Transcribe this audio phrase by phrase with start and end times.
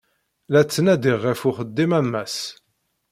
[0.51, 2.37] La ttnadiɣ ɣef uxeddim a Mass.